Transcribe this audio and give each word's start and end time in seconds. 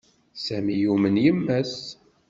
Sami 0.45 0.75
yumen 0.81 1.15
yemma-s. 1.25 1.75